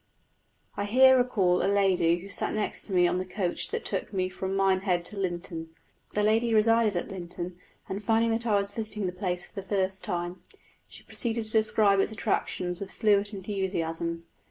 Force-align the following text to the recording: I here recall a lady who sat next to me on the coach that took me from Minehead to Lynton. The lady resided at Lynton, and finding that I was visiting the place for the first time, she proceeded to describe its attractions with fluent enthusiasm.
I 0.75 0.85
here 0.85 1.15
recall 1.15 1.61
a 1.63 1.69
lady 1.71 2.17
who 2.21 2.29
sat 2.29 2.55
next 2.55 2.87
to 2.87 2.91
me 2.91 3.05
on 3.07 3.19
the 3.19 3.23
coach 3.23 3.69
that 3.69 3.85
took 3.85 4.11
me 4.11 4.29
from 4.29 4.55
Minehead 4.55 5.05
to 5.05 5.15
Lynton. 5.15 5.75
The 6.15 6.23
lady 6.23 6.55
resided 6.55 6.95
at 6.95 7.09
Lynton, 7.09 7.59
and 7.87 8.03
finding 8.03 8.31
that 8.31 8.47
I 8.47 8.55
was 8.55 8.71
visiting 8.71 9.05
the 9.05 9.11
place 9.13 9.45
for 9.45 9.53
the 9.53 9.61
first 9.67 10.03
time, 10.03 10.41
she 10.87 11.03
proceeded 11.03 11.43
to 11.45 11.51
describe 11.51 11.99
its 11.99 12.11
attractions 12.11 12.79
with 12.79 12.89
fluent 12.89 13.31
enthusiasm. 13.31 14.23